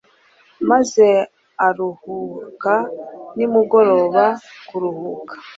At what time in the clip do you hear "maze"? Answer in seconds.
0.69-1.05